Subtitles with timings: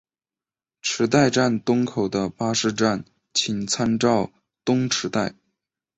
[0.81, 3.05] 池袋站东口的巴士站
[3.35, 4.31] 请参照
[4.65, 5.35] 东池袋。